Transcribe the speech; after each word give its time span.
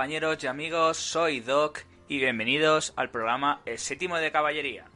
Compañeros 0.00 0.42
y 0.42 0.46
amigos, 0.46 0.96
soy 0.96 1.40
Doc 1.40 1.80
y 2.08 2.16
bienvenidos 2.16 2.94
al 2.96 3.10
programa 3.10 3.60
El 3.66 3.78
séptimo 3.78 4.16
de 4.16 4.32
caballería. 4.32 4.86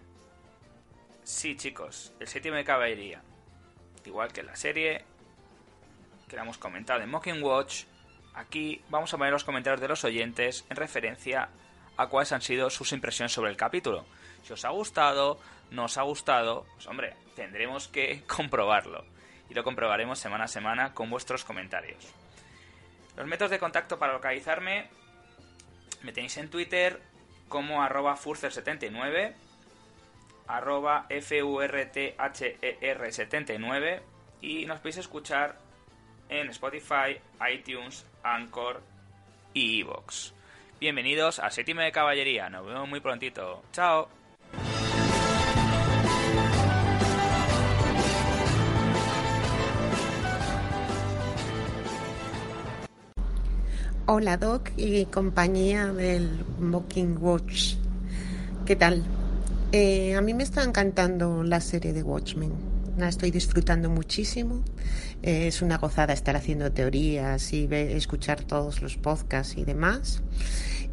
Sí 1.22 1.58
chicos, 1.58 2.14
el 2.20 2.26
séptimo 2.26 2.56
de 2.56 2.64
caballería. 2.64 3.20
Igual 4.06 4.32
que 4.32 4.42
la 4.42 4.56
serie 4.56 5.04
que 6.26 6.36
la 6.36 6.42
hemos 6.42 6.56
comentado 6.56 7.02
en 7.02 7.10
Mocking 7.10 7.42
Watch, 7.42 7.84
aquí 8.32 8.80
vamos 8.88 9.12
a 9.12 9.18
poner 9.18 9.34
los 9.34 9.44
comentarios 9.44 9.82
de 9.82 9.88
los 9.88 10.04
oyentes 10.04 10.64
en 10.70 10.76
referencia 10.76 11.50
a 11.98 12.06
cuáles 12.06 12.32
han 12.32 12.40
sido 12.40 12.70
sus 12.70 12.90
impresiones 12.92 13.32
sobre 13.32 13.50
el 13.50 13.58
capítulo. 13.58 14.06
Si 14.42 14.54
os 14.54 14.64
ha 14.64 14.70
gustado, 14.70 15.38
no 15.70 15.84
os 15.84 15.98
ha 15.98 16.02
gustado, 16.02 16.64
pues 16.76 16.86
hombre, 16.86 17.14
tendremos 17.36 17.88
que 17.88 18.22
comprobarlo. 18.26 19.04
Y 19.50 19.54
lo 19.54 19.64
comprobaremos 19.64 20.18
semana 20.18 20.44
a 20.44 20.48
semana 20.48 20.94
con 20.94 21.10
vuestros 21.10 21.44
comentarios. 21.44 22.14
Los 23.16 23.26
métodos 23.26 23.50
de 23.50 23.58
contacto 23.58 23.98
para 23.98 24.12
localizarme 24.12 24.88
me 26.02 26.12
tenéis 26.12 26.36
en 26.36 26.50
Twitter 26.50 27.00
como 27.48 27.82
arroba 27.82 28.16
furcer79, 28.16 29.32
arroba 30.46 31.06
further79 31.08 34.00
y 34.40 34.66
nos 34.66 34.78
podéis 34.78 34.98
escuchar 34.98 35.58
en 36.28 36.50
Spotify, 36.50 37.18
iTunes, 37.52 38.06
Anchor 38.22 38.80
y 39.52 39.80
Evox. 39.80 40.32
Bienvenidos 40.80 41.38
a 41.38 41.50
Séptimo 41.50 41.80
de 41.80 41.92
Caballería, 41.92 42.50
nos 42.50 42.66
vemos 42.66 42.88
muy 42.88 43.00
prontito. 43.00 43.62
Chao. 43.72 44.08
Hola 54.06 54.36
Doc 54.36 54.70
y 54.76 55.06
compañía 55.06 55.90
del 55.90 56.44
Mocking 56.58 57.16
Watch. 57.22 57.76
¿Qué 58.66 58.76
tal? 58.76 59.02
Eh, 59.72 60.14
a 60.14 60.20
mí 60.20 60.34
me 60.34 60.42
está 60.42 60.62
encantando 60.62 61.42
la 61.42 61.62
serie 61.62 61.94
de 61.94 62.02
Watchmen. 62.02 62.52
La 62.98 63.08
estoy 63.08 63.30
disfrutando 63.30 63.88
muchísimo. 63.88 64.62
Eh, 65.22 65.46
es 65.46 65.62
una 65.62 65.78
gozada 65.78 66.12
estar 66.12 66.36
haciendo 66.36 66.70
teorías 66.70 67.50
y 67.54 67.66
escuchar 67.72 68.44
todos 68.44 68.82
los 68.82 68.98
podcasts 68.98 69.56
y 69.56 69.64
demás. 69.64 70.20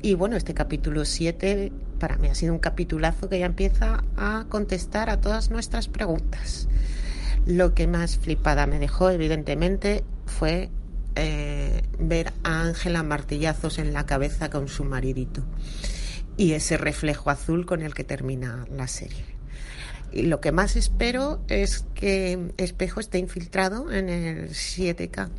Y 0.02 0.14
bueno, 0.14 0.38
este 0.38 0.54
capítulo 0.54 1.04
7 1.04 1.70
para 2.00 2.16
mí 2.16 2.30
ha 2.30 2.36
sido 2.36 2.54
un 2.54 2.60
capitulazo 2.60 3.28
que 3.28 3.40
ya 3.40 3.46
empieza 3.46 4.06
a 4.16 4.46
contestar 4.48 5.10
a 5.10 5.20
todas 5.20 5.52
nuestras 5.52 5.90
preguntas. 5.90 6.70
Lo 7.46 7.74
que 7.74 7.88
más 7.88 8.18
flipada 8.18 8.68
me 8.68 8.80
dejó, 8.80 9.10
evidentemente, 9.10 10.06
fue 10.26 10.70
eh, 11.16 11.84
ver 12.00 12.34
a 12.44 12.62
Ángela 12.62 13.04
martillazos 13.04 13.80
en 13.80 13.94
la 13.94 14.06
cabeza 14.06 14.50
con 14.50 14.68
su 14.68 14.84
maridito 14.84 15.44
y 16.38 16.54
ese 16.54 16.78
reflejo 16.78 17.30
azul 17.30 17.66
con 17.66 17.82
el 17.82 17.94
que 17.94 18.04
termina 18.04 18.66
la 18.72 18.88
serie. 18.88 19.26
Y 20.12 20.24
lo 20.24 20.42
que 20.42 20.52
más 20.52 20.76
espero 20.76 21.42
es 21.48 21.86
que 21.94 22.52
Espejo 22.58 23.00
esté 23.00 23.18
infiltrado 23.18 23.92
en 23.92 24.10
el 24.10 24.50
7K, 24.50 25.30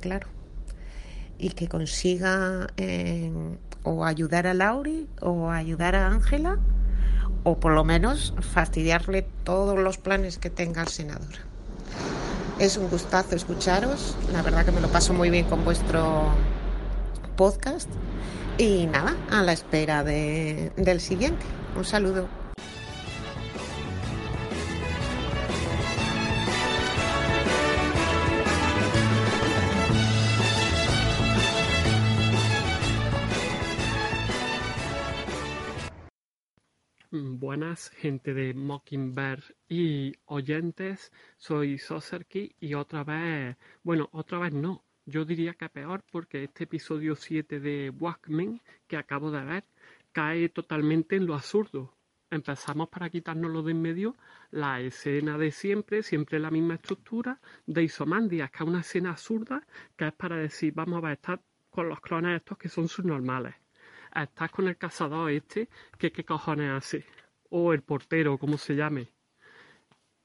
claro, 0.00 0.28
y 1.38 1.50
que 1.50 1.68
consiga 1.68 2.68
eh, 2.76 3.32
o 3.82 4.04
ayudar 4.04 4.46
a 4.46 4.54
Lauri 4.54 5.08
o 5.20 5.50
ayudar 5.50 5.96
a 5.96 6.08
Ángela 6.08 6.58
o 7.42 7.60
por 7.60 7.72
lo 7.72 7.84
menos 7.84 8.34
fastidiarle 8.40 9.26
todos 9.44 9.78
los 9.78 9.98
planes 9.98 10.38
que 10.38 10.50
tenga 10.50 10.82
el 10.82 10.88
senador. 10.88 11.53
Es 12.58 12.76
un 12.76 12.88
gustazo 12.88 13.34
escucharos. 13.34 14.16
La 14.32 14.42
verdad 14.42 14.64
que 14.64 14.72
me 14.72 14.80
lo 14.80 14.88
paso 14.88 15.12
muy 15.12 15.30
bien 15.30 15.46
con 15.46 15.64
vuestro 15.64 16.28
podcast. 17.36 17.88
Y 18.58 18.86
nada, 18.86 19.16
a 19.30 19.42
la 19.42 19.52
espera 19.52 20.04
de- 20.04 20.70
del 20.76 21.00
siguiente. 21.00 21.44
Un 21.76 21.84
saludo. 21.84 22.28
Buenas, 37.44 37.90
gente 37.90 38.32
de 38.32 38.54
Mockingbird 38.54 39.44
y 39.68 40.14
oyentes. 40.24 41.12
Soy 41.36 41.76
Soserki 41.76 42.56
y 42.58 42.72
otra 42.72 43.04
vez, 43.04 43.58
bueno, 43.82 44.08
otra 44.12 44.38
vez 44.38 44.54
no. 44.54 44.82
Yo 45.04 45.26
diría 45.26 45.52
que 45.52 45.68
peor 45.68 46.02
porque 46.10 46.44
este 46.44 46.64
episodio 46.64 47.14
7 47.14 47.60
de 47.60 47.90
Walkman 47.90 48.62
que 48.86 48.96
acabo 48.96 49.30
de 49.30 49.44
ver 49.44 49.64
cae 50.10 50.48
totalmente 50.48 51.16
en 51.16 51.26
lo 51.26 51.34
absurdo. 51.34 51.94
Empezamos 52.30 52.88
para 52.88 53.10
quitárnoslo 53.10 53.62
de 53.62 53.72
en 53.72 53.82
medio 53.82 54.16
la 54.50 54.80
escena 54.80 55.36
de 55.36 55.50
siempre, 55.50 56.02
siempre 56.02 56.38
la 56.38 56.50
misma 56.50 56.76
estructura 56.76 57.42
de 57.66 57.82
Isomandias, 57.82 58.50
que 58.50 58.64
es 58.64 58.68
una 58.70 58.80
escena 58.80 59.10
absurda 59.10 59.66
que 59.98 60.06
es 60.06 60.14
para 60.14 60.36
decir, 60.36 60.72
vamos 60.72 61.04
a 61.04 61.12
estar 61.12 61.42
con 61.68 61.90
los 61.90 62.00
clones 62.00 62.38
estos 62.38 62.56
que 62.56 62.70
son 62.70 62.88
subnormales 62.88 63.54
estás 64.22 64.50
con 64.50 64.68
el 64.68 64.76
cazador 64.76 65.30
este, 65.30 65.68
que 65.98 66.12
qué 66.12 66.24
cojones 66.24 66.70
hace, 66.70 67.04
o 67.56 67.72
el 67.72 67.82
portero, 67.82 68.36
como 68.36 68.58
se 68.58 68.74
llame. 68.74 69.06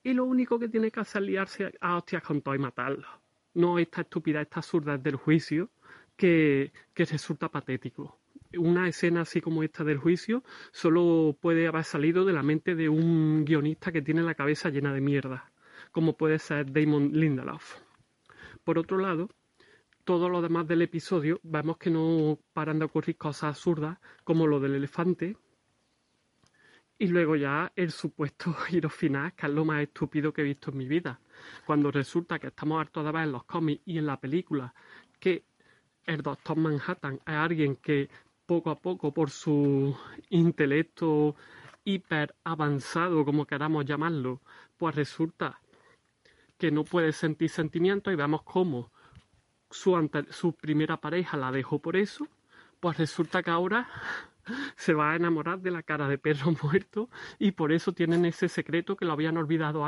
Y 0.01 0.13
lo 0.13 0.25
único 0.25 0.57
que 0.57 0.67
tiene 0.67 0.89
que 0.89 0.99
hacer 0.99 1.21
es 1.21 1.27
liarse 1.27 1.71
a 1.79 1.95
hostias 1.95 2.23
con 2.23 2.41
todo 2.41 2.55
y 2.55 2.57
matarlo. 2.57 3.07
No 3.53 3.77
esta 3.77 4.01
estupidez, 4.01 4.41
esta 4.41 4.61
absurda 4.61 4.97
del 4.97 5.15
juicio, 5.15 5.69
que, 6.17 6.71
que 6.91 7.05
resulta 7.05 7.47
patético. 7.49 8.17
Una 8.57 8.87
escena 8.87 9.21
así 9.21 9.41
como 9.41 9.61
esta 9.61 9.83
del 9.83 9.99
juicio 9.99 10.43
solo 10.71 11.37
puede 11.39 11.67
haber 11.67 11.83
salido 11.83 12.25
de 12.25 12.33
la 12.33 12.41
mente 12.41 12.73
de 12.73 12.89
un 12.89 13.45
guionista 13.45 13.91
que 13.91 14.01
tiene 14.01 14.23
la 14.23 14.33
cabeza 14.33 14.71
llena 14.71 14.91
de 14.91 15.01
mierda, 15.01 15.51
como 15.91 16.17
puede 16.17 16.39
ser 16.39 16.73
Damon 16.73 17.11
Lindelof. 17.13 17.75
Por 18.63 18.79
otro 18.79 18.97
lado, 18.97 19.29
todo 20.03 20.29
lo 20.29 20.41
demás 20.41 20.67
del 20.67 20.81
episodio 20.81 21.39
vemos 21.43 21.77
que 21.77 21.91
no 21.91 22.39
paran 22.53 22.79
de 22.79 22.85
ocurrir 22.85 23.17
cosas 23.17 23.49
absurdas 23.55 23.99
como 24.23 24.47
lo 24.47 24.59
del 24.59 24.73
elefante 24.73 25.37
y 26.99 27.07
luego 27.07 27.35
ya 27.35 27.71
el 27.75 27.91
supuesto 27.91 28.53
giro 28.67 28.89
final 28.89 29.33
que 29.33 29.47
es 29.47 29.51
lo 29.51 29.65
más 29.65 29.81
estúpido 29.81 30.31
que 30.31 30.41
he 30.41 30.45
visto 30.45 30.69
en 30.71 30.77
mi 30.77 30.85
vida. 30.85 31.19
Cuando 31.65 31.89
resulta 31.89 32.37
que 32.37 32.47
estamos 32.47 32.79
hartos 32.79 33.03
de 33.03 33.11
ver 33.11 33.23
en 33.23 33.31
los 33.31 33.45
cómics 33.45 33.81
y 33.85 33.97
en 33.97 34.05
la 34.05 34.19
película 34.19 34.73
que 35.19 35.43
el 36.05 36.21
Doctor 36.21 36.57
Manhattan 36.57 37.15
es 37.25 37.33
alguien 37.33 37.77
que 37.77 38.09
poco 38.45 38.69
a 38.69 38.75
poco 38.75 39.13
por 39.13 39.29
su 39.29 39.95
intelecto 40.29 41.35
hiper 41.85 42.35
avanzado 42.43 43.23
como 43.23 43.45
queramos 43.45 43.85
llamarlo 43.85 44.41
pues 44.77 44.95
resulta 44.95 45.59
que 46.57 46.71
no 46.71 46.83
puede 46.83 47.13
sentir 47.13 47.49
sentimientos 47.49 48.11
y 48.13 48.17
vemos 48.17 48.43
cómo 48.43 48.91
su, 49.71 50.09
su 50.31 50.53
primera 50.53 50.97
pareja 50.97 51.37
la 51.37 51.51
dejó 51.51 51.79
por 51.79 51.95
eso, 51.95 52.27
pues 52.79 52.97
resulta 52.97 53.43
que 53.43 53.51
ahora 53.51 53.87
se 54.75 54.93
va 54.93 55.11
a 55.11 55.15
enamorar 55.15 55.59
de 55.59 55.71
la 55.71 55.83
cara 55.83 56.07
de 56.07 56.17
perro 56.17 56.53
muerto 56.63 57.09
y 57.37 57.51
por 57.51 57.71
eso 57.71 57.93
tienen 57.93 58.25
ese 58.25 58.49
secreto 58.49 58.95
que 58.95 59.05
lo 59.05 59.13
habían 59.13 59.37
olvidado 59.37 59.85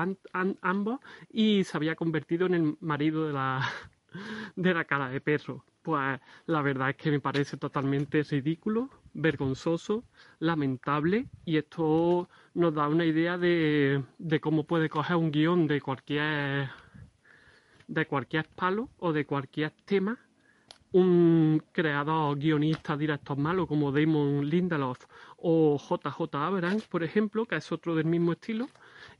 ambos 0.61 0.99
y 1.29 1.63
se 1.63 1.77
había 1.77 1.95
convertido 1.95 2.45
en 2.45 2.53
el 2.53 2.77
marido 2.79 3.27
de 3.27 3.33
la, 3.33 3.67
de 4.55 4.73
la 4.73 4.85
cara 4.85 5.09
de 5.09 5.21
perro. 5.21 5.65
Pues 5.81 6.19
la 6.45 6.61
verdad 6.61 6.91
es 6.91 6.95
que 6.95 7.09
me 7.09 7.19
parece 7.19 7.57
totalmente 7.57 8.21
ridículo, 8.21 8.89
vergonzoso, 9.13 10.03
lamentable 10.39 11.25
y 11.43 11.57
esto 11.57 12.29
nos 12.53 12.73
da 12.75 12.87
una 12.87 13.05
idea 13.05 13.37
de, 13.37 14.03
de 14.19 14.39
cómo 14.39 14.65
puede 14.65 14.89
coger 14.89 15.15
un 15.15 15.31
guion 15.31 15.67
de 15.67 15.81
cualquier 15.81 16.69
de 17.87 18.05
cualquier 18.05 18.47
palo 18.47 18.89
o 18.99 19.11
de 19.11 19.25
cualquier 19.25 19.71
tema 19.83 20.17
un 20.93 21.63
creador, 21.71 22.37
guionista, 22.37 22.97
director 22.97 23.37
malo 23.37 23.65
como 23.65 23.91
Damon 23.91 24.45
Lindelof 24.45 25.05
o 25.37 25.77
JJ 25.77 26.35
Abrams, 26.35 26.87
por 26.87 27.03
ejemplo, 27.03 27.45
que 27.45 27.55
es 27.55 27.71
otro 27.71 27.95
del 27.95 28.05
mismo 28.05 28.33
estilo, 28.33 28.67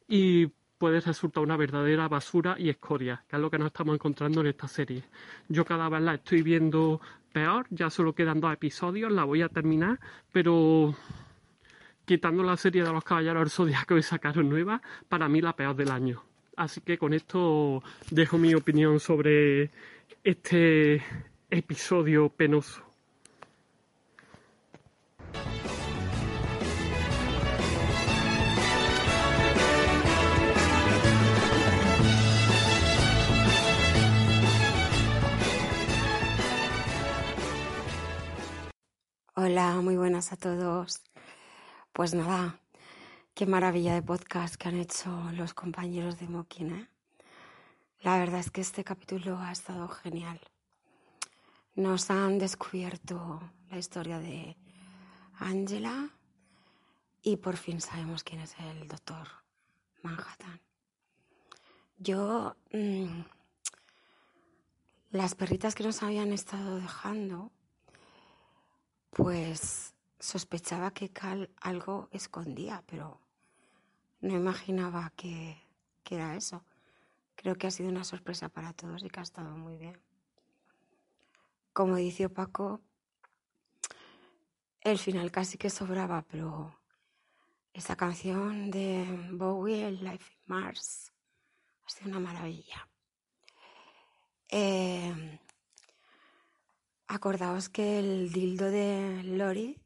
y 0.08 0.48
puede 0.78 1.00
resultar 1.00 1.44
una 1.44 1.58
verdadera 1.58 2.08
basura 2.08 2.56
y 2.58 2.70
escoria, 2.70 3.24
que 3.28 3.36
es 3.36 3.42
lo 3.42 3.50
que 3.50 3.58
nos 3.58 3.68
estamos 3.68 3.96
encontrando 3.96 4.42
en 4.42 4.48
esta 4.48 4.68
serie. 4.68 5.04
Yo 5.48 5.64
cada 5.64 5.88
vez 5.90 6.02
la 6.02 6.16
estoy 6.16 6.42
viendo 6.42 7.00
peor, 7.32 7.68
ya 7.70 7.90
solo 7.90 8.14
quedan 8.14 8.42
dos 8.42 8.54
episodios, 8.54 9.12
la 9.12 9.24
voy 9.24 9.42
a 9.42 9.50
terminar, 9.50 10.00
pero 10.32 10.94
quitando 12.04 12.44
la 12.44 12.58
serie 12.58 12.84
de 12.84 12.92
los 12.92 13.04
Caballeros 13.04 13.44
del 13.44 13.50
Zodiaco 13.52 13.98
y 13.98 14.04
sacaron 14.04 14.50
nueva, 14.50 14.82
para 15.08 15.30
mí 15.30 15.40
la 15.40 15.56
peor 15.56 15.76
del 15.76 15.92
año. 15.92 16.24
Así 16.58 16.82
que 16.82 16.98
con 16.98 17.14
esto 17.14 17.82
dejo 18.10 18.38
mi 18.38 18.54
opinión 18.54 19.00
sobre 19.00 19.72
este 20.24 21.02
episodio 21.52 22.30
penoso. 22.30 22.82
Hola, 39.36 39.74
muy 39.82 39.98
buenas 39.98 40.32
a 40.32 40.38
todos. 40.38 41.02
Pues 41.92 42.14
nada, 42.14 42.62
qué 43.34 43.46
maravilla 43.46 43.94
de 43.94 44.02
podcast 44.02 44.56
que 44.56 44.70
han 44.70 44.80
hecho 44.80 45.10
los 45.34 45.54
compañeros 45.54 46.18
de 46.18 46.30
Mokin. 46.30 46.76
¿eh? 46.76 46.88
La 48.00 48.18
verdad 48.20 48.40
es 48.40 48.52
que 48.52 48.62
este 48.62 48.86
capítulo 48.86 49.38
ha 49.38 49.52
estado 49.52 49.90
genial. 49.90 50.40
Nos 51.76 52.10
han 52.12 52.38
descubierto 52.38 53.40
la 53.70 53.78
historia 53.78 54.20
de 54.20 54.58
Angela 55.36 56.10
y 57.22 57.38
por 57.38 57.56
fin 57.56 57.80
sabemos 57.80 58.24
quién 58.24 58.42
es 58.42 58.56
el 58.60 58.88
doctor 58.90 59.28
Manhattan. 60.04 60.60
Yo, 61.98 62.56
mm, 62.74 63.22
las 65.12 65.36
perritas 65.36 65.74
que 65.74 65.84
nos 65.84 66.04
habían 66.04 66.34
estado 66.34 66.78
dejando, 66.78 67.52
pues 69.12 69.94
sospechaba 70.20 70.92
que 70.92 71.10
Cal 71.10 71.50
algo 71.62 72.10
escondía, 72.12 72.84
pero 72.86 73.22
no 74.20 74.36
imaginaba 74.36 75.14
que, 75.16 75.58
que, 76.04 76.16
era 76.16 76.36
eso. 76.36 76.66
Creo 77.36 77.56
que 77.56 77.68
ha 77.68 77.72
sido 77.72 77.90
una 77.90 78.04
sorpresa 78.04 78.50
para 78.50 78.74
todos 78.74 79.04
y 79.04 79.10
que 79.10 79.20
ha 79.20 79.24
estado 79.24 79.56
muy 79.58 79.78
bien. 79.78 79.98
Como 81.74 81.96
dice 81.96 82.30
Paco, 82.30 82.82
el 84.82 84.98
final 84.98 85.32
casi 85.32 85.58
que 85.58 85.70
sobraba, 85.70 86.24
pero 86.24 86.78
esa 87.74 87.96
canción 87.96 88.72
de 88.72 89.06
Bowie, 89.32 89.88
el 89.88 90.04
Life 90.04 90.34
in 90.34 90.42
Mars, 90.46 91.14
ha 91.86 91.90
sido 91.90 92.10
una 92.10 92.20
maravilla. 92.20 92.88
Eh, 94.50 95.40
acordaos 97.08 97.70
que 97.70 98.00
el 98.00 98.32
dildo 98.32 98.70
de 98.70 99.24
Lori 99.24 99.82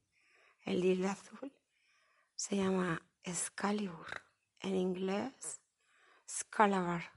el 0.66 0.82
dildo 0.82 1.10
azul 1.10 1.54
se 2.36 2.56
llama 2.56 3.08
Excalibur, 3.24 4.24
en 4.60 4.76
inglés 4.76 5.62
Scalabar. 6.28 7.12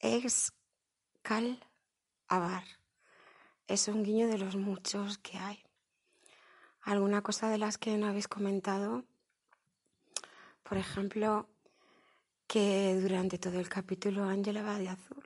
Excalabar. 0.00 0.50
Es 3.70 3.86
un 3.86 4.02
guiño 4.02 4.26
de 4.26 4.36
los 4.36 4.56
muchos 4.56 5.18
que 5.18 5.38
hay. 5.38 5.62
Alguna 6.82 7.22
cosa 7.22 7.48
de 7.48 7.56
las 7.56 7.78
que 7.78 7.96
no 7.98 8.08
habéis 8.08 8.26
comentado, 8.26 9.04
por 10.64 10.76
ejemplo, 10.76 11.48
que 12.48 12.98
durante 13.00 13.38
todo 13.38 13.60
el 13.60 13.68
capítulo 13.68 14.24
Ángela 14.24 14.64
va 14.64 14.76
de 14.76 14.88
azul. 14.88 15.22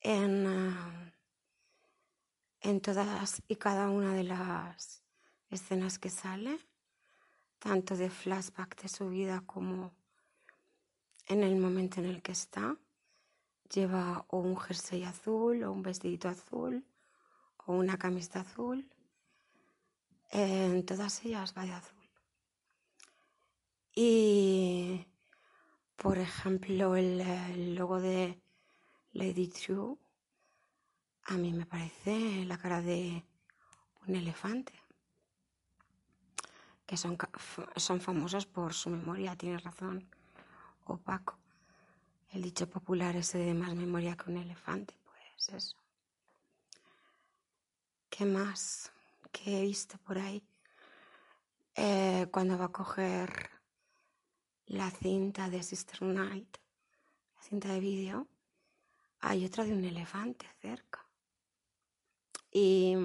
En, 0.00 0.44
ah, 0.48 1.12
en 2.62 2.80
todas 2.80 3.40
y 3.46 3.54
cada 3.54 3.90
una 3.90 4.12
de 4.12 4.24
las 4.24 5.04
escenas 5.50 6.00
que 6.00 6.10
sale, 6.10 6.58
tanto 7.60 7.96
de 7.96 8.10
flashback 8.10 8.82
de 8.82 8.88
su 8.88 9.08
vida 9.08 9.40
como 9.46 9.92
en 11.28 11.44
el 11.44 11.54
momento 11.54 12.00
en 12.00 12.06
el 12.06 12.22
que 12.22 12.32
está. 12.32 12.76
Lleva 13.72 14.26
o 14.30 14.38
un 14.38 14.56
jersey 14.56 15.04
azul 15.04 15.62
o 15.62 15.70
un 15.70 15.82
vestidito 15.82 16.28
azul 16.28 16.84
o 17.66 17.72
una 17.74 17.98
camisa 17.98 18.40
azul. 18.40 18.88
En 20.30 20.84
todas 20.84 21.24
ellas 21.24 21.54
va 21.56 21.64
de 21.64 21.72
azul. 21.72 22.10
Y, 23.94 25.06
por 25.96 26.18
ejemplo, 26.18 26.96
el, 26.96 27.74
logo 27.76 28.00
de 28.00 28.42
Lady 29.12 29.48
True, 29.48 29.96
a 31.26 31.34
mí 31.34 31.52
me 31.52 31.64
parece 31.64 32.44
la 32.44 32.58
cara 32.58 32.82
de 32.82 33.24
un 34.06 34.16
elefante 34.16 34.72
que 36.86 36.96
son, 36.96 37.16
son 37.76 38.00
famosos 38.00 38.46
por 38.46 38.74
su 38.74 38.90
memoria, 38.90 39.36
tiene 39.36 39.58
razón 39.58 40.06
Opaco. 40.86 41.38
El 42.30 42.42
dicho 42.42 42.68
popular 42.68 43.16
ese 43.16 43.38
de 43.38 43.54
más 43.54 43.74
memoria 43.74 44.16
que 44.16 44.30
un 44.30 44.36
elefante, 44.36 44.94
pues 45.04 45.48
eso. 45.50 45.83
¿Qué 48.16 48.26
más? 48.26 48.92
¿Qué 49.32 49.58
he 49.58 49.62
visto 49.62 49.98
por 49.98 50.18
ahí? 50.18 50.40
Eh, 51.74 52.28
cuando 52.30 52.56
va 52.56 52.66
a 52.66 52.72
coger 52.72 53.50
la 54.66 54.88
cinta 54.92 55.50
de 55.50 55.60
Sister 55.64 56.00
Night, 56.02 56.58
la 57.34 57.42
cinta 57.42 57.72
de 57.72 57.80
vídeo, 57.80 58.28
hay 59.18 59.44
otra 59.44 59.64
de 59.64 59.72
un 59.72 59.84
elefante 59.84 60.46
cerca. 60.60 61.04
Y 62.52 62.96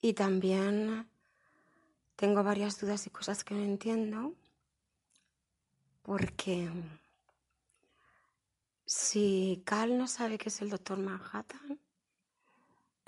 y 0.00 0.12
también 0.14 1.08
tengo 2.16 2.42
varias 2.42 2.80
dudas 2.80 3.06
y 3.06 3.10
cosas 3.10 3.44
que 3.44 3.54
no 3.54 3.62
entiendo 3.62 4.34
porque 6.02 6.68
si 8.84 9.62
Cal 9.64 9.96
no 9.96 10.08
sabe 10.08 10.38
que 10.38 10.48
es 10.48 10.60
el 10.60 10.70
doctor 10.70 10.98
Manhattan, 10.98 11.78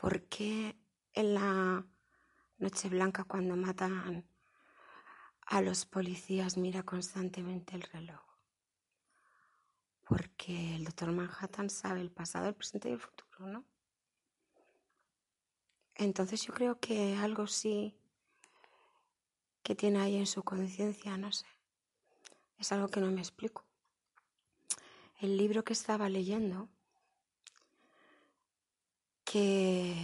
¿por 0.02 0.22
qué 0.22 0.76
en 1.12 1.34
la 1.34 1.86
Noche 2.58 2.88
Blanca 2.88 3.22
cuando 3.22 3.54
matan 3.54 4.26
a 5.46 5.60
los 5.62 5.86
policías 5.86 6.56
mira 6.56 6.82
constantemente 6.82 7.76
el 7.76 7.82
reloj? 7.82 8.20
Porque 10.02 10.74
el 10.74 10.84
doctor 10.84 11.12
Manhattan 11.12 11.70
sabe 11.70 12.00
el 12.00 12.10
pasado, 12.10 12.48
el 12.48 12.56
presente 12.56 12.88
y 12.88 12.94
el 12.94 12.98
futuro, 12.98 13.46
¿no? 13.46 13.64
Entonces 15.94 16.44
yo 16.44 16.52
creo 16.52 16.80
que 16.80 17.16
algo 17.16 17.46
sí 17.46 17.96
que 19.62 19.76
tiene 19.76 20.00
ahí 20.00 20.16
en 20.16 20.26
su 20.26 20.42
conciencia, 20.42 21.16
no 21.16 21.30
sé. 21.30 21.46
Es 22.58 22.72
algo 22.72 22.88
que 22.88 22.98
no 22.98 23.08
me 23.12 23.20
explico. 23.20 23.64
El 25.20 25.36
libro 25.36 25.62
que 25.62 25.74
estaba 25.74 26.08
leyendo, 26.08 26.68
que 29.32 29.96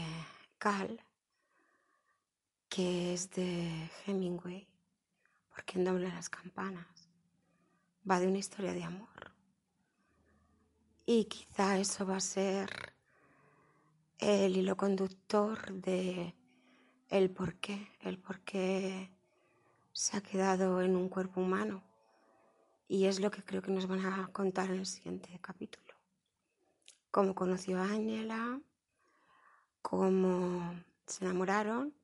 Cal, 0.56 1.04
que 2.70 3.12
es 3.12 3.30
de 3.32 3.90
Hemingway, 4.06 4.66
porque 5.50 5.78
en 5.78 5.84
doble 5.84 6.08
las 6.08 6.30
campanas, 6.30 7.10
va 8.10 8.20
de 8.20 8.26
una 8.26 8.38
historia 8.38 8.72
de 8.72 8.84
amor. 8.84 9.34
Y 11.04 11.26
quizá 11.26 11.78
eso 11.78 12.06
va 12.06 12.16
a 12.16 12.20
ser 12.20 12.70
el 14.18 14.56
hilo 14.56 14.78
conductor 14.78 15.74
de 15.74 16.34
el 17.10 17.30
por 17.30 17.56
qué, 17.56 17.86
el 18.00 18.18
por 18.18 18.40
qué 18.40 19.10
se 19.92 20.16
ha 20.16 20.22
quedado 20.22 20.80
en 20.80 20.96
un 20.96 21.10
cuerpo 21.10 21.42
humano. 21.42 21.82
Y 22.88 23.04
es 23.04 23.20
lo 23.20 23.30
que 23.30 23.44
creo 23.44 23.60
que 23.60 23.72
nos 23.72 23.88
van 23.88 24.06
a 24.06 24.28
contar 24.28 24.70
en 24.70 24.78
el 24.78 24.86
siguiente 24.86 25.38
capítulo. 25.42 25.94
Cómo 27.10 27.34
conoció 27.34 27.78
a 27.78 27.90
Ángela, 27.90 28.62
cómo 29.82 30.74
se 31.06 31.24
enamoraron 31.24 31.94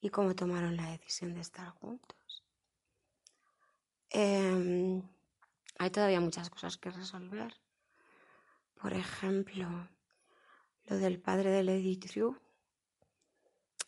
y 0.00 0.10
cómo 0.10 0.34
tomaron 0.34 0.76
la 0.76 0.90
decisión 0.90 1.34
de 1.34 1.40
estar 1.40 1.68
juntos. 1.70 2.44
Em, 4.10 5.02
hay 5.78 5.90
todavía 5.90 6.20
muchas 6.20 6.50
cosas 6.50 6.76
que 6.76 6.90
resolver. 6.90 7.54
Por 8.80 8.92
ejemplo, 8.92 9.88
lo 10.84 10.96
del 10.96 11.20
padre 11.20 11.50
de 11.50 11.64
Lady 11.64 11.96
True, 11.96 12.36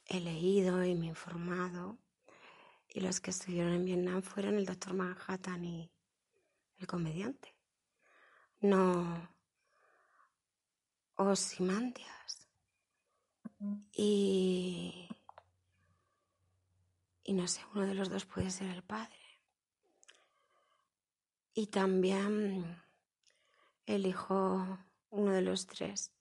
he 0.07 0.21
leído 0.21 0.85
y 0.85 0.95
me 0.95 1.07
he 1.07 1.09
informado. 1.09 1.99
Y 2.89 3.01
los 3.01 3.21
que 3.21 3.31
estuvieron 3.31 3.73
en 3.73 3.85
Vietnam 3.85 4.23
fueron 4.23 4.57
el 4.57 4.65
doctor 4.65 4.95
Manhattan 4.95 5.65
y 5.65 5.91
el 6.79 6.87
comediante. 6.87 7.55
no 8.61 9.37
Osimandias. 11.19 12.46
Y, 13.93 15.09
y 17.25 17.33
no 17.33 17.49
sé, 17.49 17.63
uno 17.75 17.87
de 17.87 17.95
los 17.95 18.11
dos 18.11 18.27
puede 18.27 18.51
ser 18.51 18.69
el 18.71 18.83
padre. 18.83 19.17
Y 21.55 21.69
también 21.69 22.83
el 23.87 24.07
hijo, 24.07 24.79
uno 25.11 25.33
de 25.33 25.43
los 25.43 25.67
tres, 25.67 26.13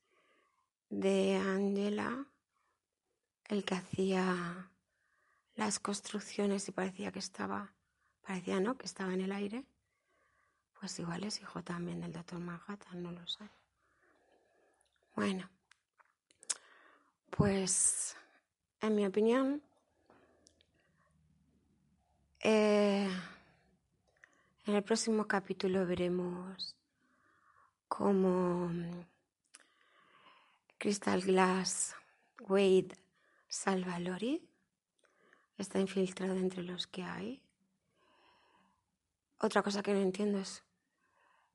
de 0.89 1.35
Angela, 1.35 2.25
el 3.49 3.65
que 3.65 3.75
hacía 3.75 4.71
las 5.55 5.79
construcciones 5.79 6.67
y 6.67 6.71
parecía 6.71 7.11
que 7.11 7.19
estaba, 7.19 7.73
parecía 8.25 8.59
no, 8.59 8.77
que 8.77 8.85
estaba 8.85 9.13
en 9.13 9.21
el 9.21 9.31
aire, 9.31 9.65
pues 10.79 10.99
igual 10.99 11.23
es 11.23 11.41
hijo 11.41 11.63
también 11.63 12.01
del 12.01 12.13
doctor 12.13 12.39
Manhattan, 12.39 13.01
no 13.01 13.11
lo 13.11 13.25
sé. 13.27 13.49
Bueno, 15.15 15.49
pues 17.37 18.15
en 18.81 18.95
mi 18.95 19.05
opinión, 19.05 19.61
eh, 22.39 23.09
en 24.65 24.73
el 24.73 24.83
próximo 24.83 25.27
capítulo 25.27 25.85
veremos 25.85 26.75
cómo 27.87 28.71
Crystal 30.77 31.21
Glass 31.21 31.95
Wade 32.39 32.97
salva 33.49 33.95
a 33.95 33.99
Lori. 33.99 34.47
Está 35.57 35.79
infiltrado 35.79 36.35
entre 36.35 36.63
los 36.63 36.87
que 36.87 37.03
hay. 37.03 37.41
Otra 39.39 39.61
cosa 39.61 39.81
que 39.81 39.93
no 39.93 39.99
entiendo 39.99 40.39
es 40.39 40.63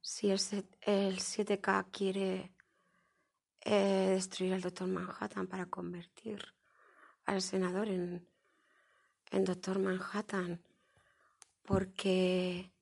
si 0.00 0.30
el 0.30 0.38
7K 0.38 1.90
quiere 1.90 2.52
eh, 3.62 4.12
destruir 4.14 4.54
al 4.54 4.62
Doctor 4.62 4.88
Manhattan 4.88 5.46
para 5.46 5.66
convertir 5.66 6.42
al 7.26 7.42
senador 7.42 7.88
en, 7.88 8.26
en 9.30 9.44
Doctor 9.44 9.78
Manhattan 9.78 10.62
porque 11.62 12.72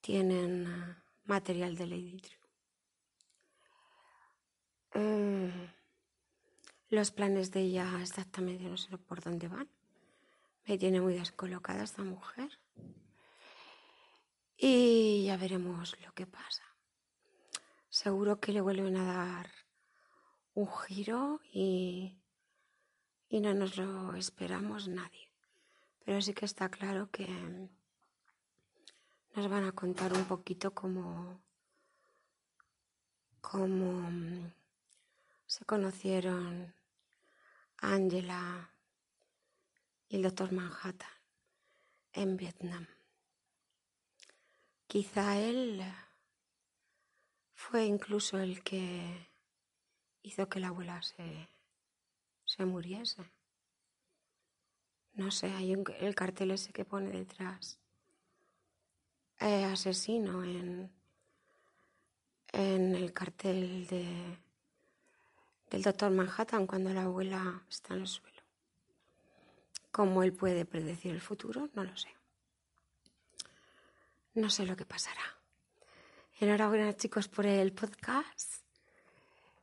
tienen 0.00 0.96
material 1.24 1.76
de 1.76 1.86
Lady 1.86 2.20
True. 2.20 2.40
Eh, 4.94 5.70
los 6.88 7.10
planes 7.12 7.52
de 7.52 7.60
ella 7.60 8.00
exactamente 8.00 8.64
no 8.64 8.76
sé 8.76 8.98
por 8.98 9.22
dónde 9.22 9.48
van. 9.48 9.68
Me 10.66 10.76
tiene 10.76 11.00
muy 11.00 11.14
descolocada 11.14 11.84
esta 11.84 12.02
mujer. 12.02 12.58
Y 14.56 15.24
ya 15.24 15.36
veremos 15.36 15.96
lo 16.04 16.12
que 16.12 16.26
pasa. 16.26 16.64
Seguro 17.88 18.40
que 18.40 18.52
le 18.52 18.60
vuelven 18.60 18.96
a 18.96 19.04
dar 19.04 19.59
un 20.54 20.68
giro 20.82 21.40
y, 21.52 22.18
y 23.28 23.40
no 23.40 23.54
nos 23.54 23.76
lo 23.76 24.14
esperamos 24.14 24.88
nadie. 24.88 25.30
Pero 26.04 26.20
sí 26.20 26.34
que 26.34 26.44
está 26.44 26.68
claro 26.70 27.10
que 27.10 27.26
nos 29.34 29.48
van 29.48 29.64
a 29.64 29.72
contar 29.72 30.12
un 30.12 30.24
poquito 30.24 30.74
cómo, 30.74 31.40
cómo 33.40 34.52
se 35.46 35.64
conocieron 35.64 36.74
Angela 37.78 38.72
y 40.08 40.16
el 40.16 40.22
doctor 40.22 40.52
Manhattan 40.52 41.08
en 42.12 42.36
Vietnam. 42.36 42.86
Quizá 44.86 45.38
él 45.38 45.84
fue 47.54 47.84
incluso 47.84 48.38
el 48.38 48.64
que 48.64 49.29
hizo 50.22 50.48
que 50.48 50.60
la 50.60 50.68
abuela 50.68 51.02
se, 51.02 51.48
se 52.44 52.64
muriese. 52.64 53.30
No 55.14 55.30
sé, 55.30 55.50
hay 55.50 55.74
un, 55.74 55.84
el 55.98 56.14
cartel 56.14 56.52
ese 56.52 56.72
que 56.72 56.84
pone 56.84 57.10
detrás. 57.10 57.78
Eh, 59.40 59.64
asesino 59.64 60.44
en, 60.44 60.90
en 62.52 62.94
el 62.94 63.12
cartel 63.12 63.86
de, 63.86 64.38
del 65.70 65.82
doctor 65.82 66.10
Manhattan 66.10 66.66
cuando 66.66 66.90
la 66.90 67.04
abuela 67.04 67.64
está 67.68 67.94
en 67.94 68.00
el 68.00 68.06
suelo. 68.06 68.42
¿Cómo 69.90 70.22
él 70.22 70.32
puede 70.32 70.64
predecir 70.64 71.12
el 71.12 71.20
futuro? 71.20 71.68
No 71.74 71.84
lo 71.84 71.96
sé. 71.96 72.08
No 74.34 74.48
sé 74.50 74.64
lo 74.64 74.76
que 74.76 74.84
pasará. 74.84 75.38
Enhorabuena 76.38 76.96
chicos 76.96 77.28
por 77.28 77.46
el 77.46 77.72
podcast 77.72 78.62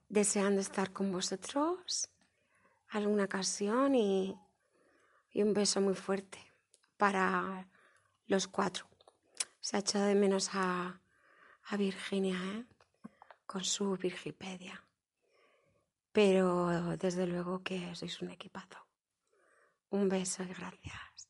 deseando 0.09 0.61
estar 0.61 0.91
con 0.91 1.11
vosotros 1.11 2.09
alguna 2.89 3.25
ocasión 3.25 3.95
y, 3.95 4.37
un 5.35 5.53
beso 5.53 5.79
muy 5.81 5.93
fuerte 5.93 6.39
para 6.97 7.67
los 8.25 8.47
cuatro. 8.47 8.87
Se 9.59 9.77
ha 9.77 9.81
echado 9.81 10.05
de 10.05 10.15
menos 10.15 10.49
a, 10.53 10.99
a 11.65 11.77
Virginia 11.77 12.39
¿eh? 12.55 12.65
con 13.45 13.63
su 13.63 13.95
Virgipedia. 13.97 14.83
Pero 16.11 16.97
desde 16.97 17.27
luego 17.27 17.61
que 17.61 17.93
sois 17.93 18.19
un 18.23 18.31
equipazo. 18.31 18.79
Un 19.91 20.09
beso 20.09 20.41
y 20.41 20.47
gracias. 20.47 21.29